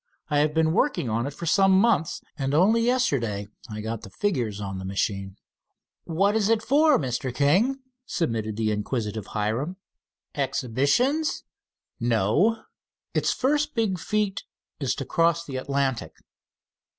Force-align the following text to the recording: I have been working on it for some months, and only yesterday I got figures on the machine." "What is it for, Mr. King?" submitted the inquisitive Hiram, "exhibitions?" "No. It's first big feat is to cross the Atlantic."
I 0.31 0.39
have 0.39 0.55
been 0.55 0.73
working 0.73 1.11
on 1.11 1.27
it 1.27 1.33
for 1.35 1.45
some 1.45 1.79
months, 1.79 2.23
and 2.35 2.55
only 2.55 2.81
yesterday 2.81 3.47
I 3.69 3.81
got 3.81 4.11
figures 4.11 4.59
on 4.59 4.79
the 4.79 4.83
machine." 4.83 5.35
"What 6.05 6.35
is 6.35 6.49
it 6.49 6.63
for, 6.63 6.97
Mr. 6.97 7.31
King?" 7.31 7.77
submitted 8.07 8.57
the 8.57 8.71
inquisitive 8.71 9.27
Hiram, 9.27 9.75
"exhibitions?" 10.33 11.43
"No. 11.99 12.63
It's 13.13 13.31
first 13.31 13.75
big 13.75 13.99
feat 13.99 14.41
is 14.79 14.95
to 14.95 15.05
cross 15.05 15.45
the 15.45 15.57
Atlantic." 15.57 16.13